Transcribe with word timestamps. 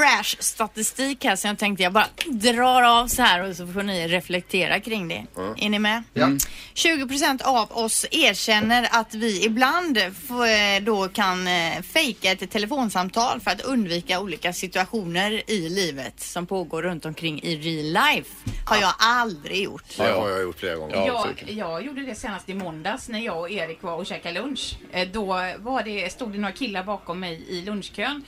Fresh 0.00 0.36
statistik 0.40 1.24
här 1.24 1.36
så 1.36 1.46
jag 1.48 1.58
tänkte 1.58 1.82
jag 1.82 1.92
bara 1.92 2.06
drar 2.26 2.82
av 2.82 3.06
så 3.08 3.22
här 3.22 3.48
och 3.48 3.56
så 3.56 3.66
får 3.66 3.82
ni 3.82 4.08
reflektera 4.08 4.80
kring 4.80 5.08
det. 5.08 5.26
Är 5.56 5.68
ni 5.68 5.78
med? 5.78 6.02
Ja. 6.14 6.28
20 6.74 7.08
procent 7.08 7.42
av 7.42 7.72
oss 7.78 8.06
erkänner 8.10 8.88
att 8.92 9.14
vi 9.14 9.44
ibland 9.44 9.98
eh, 9.98 10.04
då 10.82 11.08
kan 11.08 11.46
eh, 11.48 11.82
fejka 11.82 12.32
ett 12.32 12.50
telefonsamtal 12.50 13.40
för 13.40 13.50
att 13.50 13.60
undvika 13.60 14.20
olika 14.20 14.52
situationer 14.52 15.42
i 15.50 15.68
livet 15.68 16.20
som 16.20 16.46
pågår 16.46 16.82
runt 16.82 17.04
omkring 17.04 17.42
i 17.42 17.56
real 17.56 18.06
life. 18.14 18.30
Har 18.66 18.76
jag 18.76 18.94
aldrig 18.98 19.62
gjort. 19.62 19.84
Det 19.96 20.02
har 20.12 20.28
jag 20.30 20.42
gjort 20.42 20.58
flera 20.58 20.76
gånger. 20.76 21.06
Jag, 21.06 21.44
jag 21.48 21.84
gjorde 21.86 22.02
det 22.02 22.14
senast 22.14 22.48
i 22.48 22.54
måndags 22.54 23.08
när 23.08 23.18
jag 23.20 23.38
och 23.40 23.50
Erik 23.50 23.82
var 23.82 23.94
och 23.96 24.06
käkade 24.06 24.40
lunch. 24.40 24.76
Eh, 24.92 25.08
Då 25.12 25.24
var 25.58 25.82
det, 25.82 26.12
stod 26.12 26.32
det 26.32 26.38
några 26.38 26.54
killar 26.54 26.84
bakom 26.84 27.20
mig 27.20 27.44
i 27.48 27.62
lunchkön. 27.62 28.24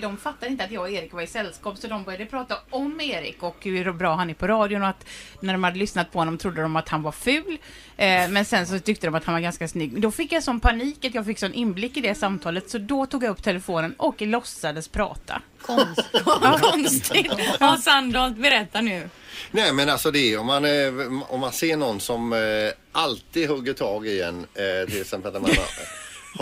De 0.00 0.16
fattade 0.16 0.52
inte 0.52 0.64
att 0.64 0.70
jag 0.70 0.82
och 0.82 0.90
Erik 0.90 1.11
var 1.12 1.22
i 1.22 1.26
sällskap 1.26 1.78
så 1.78 1.86
de 1.86 2.04
började 2.04 2.26
prata 2.26 2.56
om 2.70 3.00
Erik 3.00 3.42
och 3.42 3.56
hur 3.60 3.92
bra 3.92 4.14
han 4.14 4.30
är 4.30 4.34
på 4.34 4.46
radion 4.46 4.82
och 4.82 4.88
att 4.88 5.06
när 5.40 5.52
de 5.52 5.64
hade 5.64 5.78
lyssnat 5.78 6.12
på 6.12 6.18
honom 6.18 6.38
trodde 6.38 6.62
de 6.62 6.76
att 6.76 6.88
han 6.88 7.02
var 7.02 7.12
ful. 7.12 7.58
Eh, 7.96 8.28
Men 8.28 8.44
sen 8.44 8.66
så 8.66 8.78
tyckte 8.78 9.06
de 9.06 9.14
att 9.14 9.24
han 9.24 9.32
var 9.34 9.40
ganska 9.40 9.68
snygg. 9.68 10.00
Då 10.00 10.10
fick 10.10 10.32
jag 10.32 10.42
sån 10.42 10.60
panik 10.60 11.04
att 11.04 11.14
jag 11.14 11.26
fick 11.26 11.38
sån 11.38 11.54
inblick 11.54 11.96
i 11.96 12.00
det 12.00 12.14
samtalet 12.14 12.70
så 12.70 12.78
då 12.78 13.06
tog 13.06 13.24
jag 13.24 13.30
upp 13.30 13.42
telefonen 13.42 13.94
och 13.98 14.22
låtsades 14.22 14.88
prata. 14.88 15.42
Konstigt. 15.62 17.32
Ja, 17.60 17.76
Sandholt, 17.76 18.36
berätta 18.36 18.80
nu. 18.80 19.08
Nej 19.50 19.72
men 19.72 19.88
alltså 19.88 20.10
det 20.10 20.32
är 20.32 20.38
om 20.38 20.46
man, 20.46 20.64
eh, 20.64 20.92
om 21.28 21.40
man 21.40 21.52
ser 21.52 21.76
någon 21.76 22.00
som 22.00 22.32
eh, 22.32 22.38
alltid 22.92 23.48
hugger 23.48 23.72
tag 23.72 24.06
i 24.06 24.22
en, 24.22 24.38
eh, 24.54 24.90
till 24.90 25.00
exempel 25.00 25.32
när 25.32 25.40
man 25.40 25.50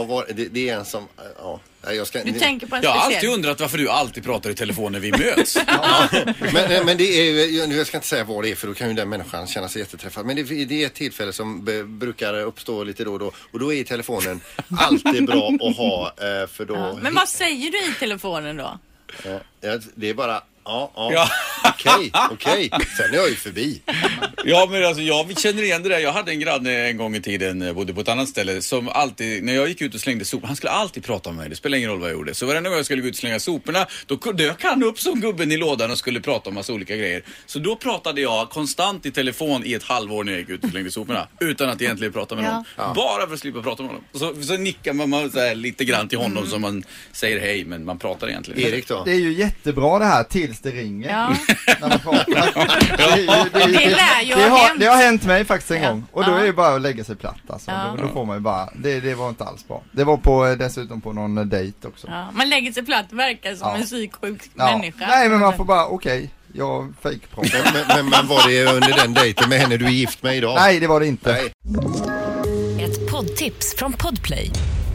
har, 0.00 0.06
varit, 0.06 0.36
det, 0.36 0.48
det 0.48 0.68
är 0.68 0.76
en 0.76 0.84
som, 0.84 1.08
ja, 1.38 1.60
jag 1.82 2.06
ska 2.06 2.24
Du 2.24 2.32
tänker 2.32 2.66
på 2.66 2.76
en 2.76 2.82
Jag 2.82 2.90
har 2.90 3.06
alltid 3.06 3.30
undrat 3.30 3.60
varför 3.60 3.78
du 3.78 3.88
alltid 3.88 4.24
pratar 4.24 4.50
i 4.50 4.54
telefon 4.54 4.92
när 4.92 5.00
vi 5.00 5.10
möts. 5.10 5.58
men, 6.52 6.72
eh, 6.72 6.84
men 6.84 6.96
det 6.96 7.04
är 7.04 7.76
jag 7.76 7.86
ska 7.86 7.96
inte 7.96 8.08
säga 8.08 8.24
vad 8.24 8.44
det 8.44 8.50
är 8.50 8.54
för 8.54 8.66
då 8.66 8.74
kan 8.74 8.88
ju 8.88 8.94
den 8.94 9.08
människan 9.08 9.46
känna 9.46 9.68
sig 9.68 9.82
jätteträffad. 9.82 10.26
Men 10.26 10.36
det, 10.36 10.64
det 10.64 10.82
är 10.82 10.86
ett 10.86 10.94
tillfälle 10.94 11.32
som 11.32 11.64
be, 11.64 11.84
brukar 11.84 12.40
uppstå 12.40 12.84
lite 12.84 13.04
då 13.04 13.12
och 13.12 13.18
då 13.18 13.32
och 13.52 13.58
då 13.58 13.72
är 13.72 13.84
telefonen 13.84 14.40
alltid 14.78 15.26
bra 15.26 15.48
att 15.60 15.76
ha 15.76 16.06
eh, 16.06 16.46
för 16.46 16.64
då... 16.64 16.98
Men 17.02 17.14
vad 17.14 17.28
säger 17.28 17.70
du 17.70 17.78
i 17.78 17.94
telefonen 17.98 18.56
då? 18.56 18.78
Ja, 19.24 19.40
ja, 19.60 19.78
det 19.94 20.08
är 20.08 20.14
bara, 20.14 20.42
ja, 20.64 20.92
ja, 20.94 21.12
Ja. 21.12 21.28
Okej, 21.64 22.10
okej. 22.30 22.70
Sen 22.96 23.10
är 23.12 23.16
jag 23.16 23.28
ju 23.28 23.34
förbi. 23.34 23.82
Ja 24.44 24.68
men 24.70 24.84
alltså 24.84 25.02
jag 25.02 25.38
känner 25.38 25.62
igen 25.62 25.82
det 25.82 25.88
där. 25.88 25.98
Jag 25.98 26.12
hade 26.12 26.32
en 26.32 26.40
granne 26.40 26.88
en 26.88 26.96
gång 26.96 27.16
i 27.16 27.22
tiden, 27.22 27.62
eh, 27.62 27.72
bodde 27.72 27.94
på 27.94 28.00
ett 28.00 28.08
annat 28.08 28.28
ställe, 28.28 28.62
som 28.62 28.88
alltid, 28.88 29.44
när 29.44 29.54
jag 29.54 29.68
gick 29.68 29.80
ut 29.80 29.94
och 29.94 30.00
slängde 30.00 30.24
sopor, 30.24 30.46
han 30.46 30.56
skulle 30.56 30.70
alltid 30.70 31.04
prata 31.04 31.30
med 31.30 31.38
mig. 31.38 31.48
Det 31.48 31.56
spelar 31.56 31.78
ingen 31.78 31.90
roll 31.90 32.00
vad 32.00 32.08
jag 32.08 32.16
gjorde. 32.16 32.34
Så 32.34 32.46
varenda 32.46 32.70
gång 32.70 32.76
jag 32.76 32.84
skulle 32.84 33.02
gå 33.02 33.08
ut 33.08 33.14
och 33.14 33.18
slänga 33.18 33.40
soporna, 33.40 33.86
då 34.06 34.16
dök 34.32 34.62
han 34.62 34.82
upp 34.82 35.00
som 35.00 35.20
gubben 35.20 35.52
i 35.52 35.56
lådan 35.56 35.90
och 35.90 35.98
skulle 35.98 36.20
prata 36.20 36.48
om 36.48 36.54
massa 36.54 36.72
olika 36.72 36.96
grejer. 36.96 37.22
Så 37.46 37.58
då 37.58 37.76
pratade 37.76 38.20
jag 38.20 38.50
konstant 38.50 39.06
i 39.06 39.10
telefon 39.10 39.62
i 39.64 39.74
ett 39.74 39.82
halvår 39.82 40.24
när 40.24 40.32
jag 40.32 40.40
gick 40.40 40.50
ut 40.50 40.64
och 40.64 40.70
slängde 40.70 40.90
soporna. 40.90 41.28
Utan 41.40 41.68
att 41.68 41.82
egentligen 41.82 42.12
prata 42.12 42.34
med 42.34 42.44
någon. 42.44 42.94
Bara 42.94 43.26
för 43.26 43.34
att 43.34 43.40
slippa 43.40 43.62
prata 43.62 43.82
med 43.82 43.90
honom. 43.90 44.04
Så, 44.12 44.42
så 44.42 44.56
nickar 44.56 44.92
man, 44.92 45.10
man 45.10 45.30
så 45.30 45.40
här, 45.40 45.54
lite 45.54 45.84
grann 45.84 46.08
till 46.08 46.18
honom 46.18 46.46
som 46.46 46.60
man 46.62 46.84
säger 47.12 47.40
hej, 47.40 47.64
men 47.64 47.84
man 47.84 47.98
pratar 47.98 48.28
egentligen. 48.28 48.60
Erik 48.60 48.88
då? 48.88 49.02
Det 49.04 49.10
är 49.12 49.20
ju 49.20 49.32
jättebra 49.32 49.98
det 49.98 50.04
här 50.04 50.24
tills 50.24 50.60
det 50.60 50.70
ringer. 50.70 51.10
Ja. 51.10 51.49
När 51.80 51.88
man 51.88 51.98
pratar. 51.98 52.24
Det, 53.52 54.34
det, 54.34 54.42
har, 54.50 54.58
hänt. 54.68 54.80
det 54.80 54.86
har 54.86 54.96
hänt 54.96 55.24
mig 55.24 55.44
faktiskt 55.44 55.70
en 55.70 55.82
Ja. 55.82 55.88
gång. 55.90 56.04
Och 56.12 56.24
då 56.24 56.30
Ja. 56.30 56.38
är 56.40 56.44
det 56.44 56.52
bara 56.52 56.74
att 56.74 56.80
lägga 56.82 57.04
sig 57.04 57.16
platt 57.16 57.36
alltså. 57.48 57.70
Ja. 57.70 57.94
Då, 57.96 58.02
då 58.06 58.08
får 58.12 58.24
man 58.24 58.36
ju 58.36 58.40
bara, 58.40 58.68
det, 58.74 59.00
det 59.00 59.14
var 59.14 59.28
inte 59.28 59.44
alls 59.44 59.68
bra. 59.68 59.82
Det 59.92 60.04
var 60.04 60.16
på, 60.16 60.46
eh, 60.46 60.52
dessutom 60.52 61.00
på 61.00 61.12
någon 61.12 61.38
eh, 61.38 61.44
dejt 61.44 61.88
också. 61.88 62.06
Ja, 62.10 62.28
man 62.32 62.48
lägger 62.50 62.72
sig 62.72 62.84
platt, 62.84 63.06
verkar 63.12 63.54
som 63.54 63.68
Ja. 63.68 63.76
en 63.76 63.82
psyksjuk 63.82 64.42
Ja. 64.54 64.64
människa. 64.76 65.06
Nej 65.06 65.28
men 65.28 65.40
man 65.40 65.56
får 65.56 65.64
bara, 65.64 65.86
okej, 65.86 66.30
jag 66.54 66.92
fejkpratar. 67.02 67.72
Men, 67.74 67.84
men, 67.96 68.10
men 68.10 68.26
var 68.26 68.48
det 68.48 68.64
under 68.74 68.96
den 68.96 69.14
dejten 69.14 69.48
med 69.48 69.58
henne 69.60 69.76
du 69.76 69.84
är 69.86 69.90
gift 69.90 70.22
med 70.22 70.36
idag? 70.36 70.54
Nej 70.60 70.80
det 70.80 70.86
var 70.86 71.00
det 71.00 71.06
inte. 71.06 71.32
Nej. 71.32 71.52
Ett 72.84 73.10
poddtips 73.10 73.74
från 73.76 73.92
Podplay. 73.92 74.50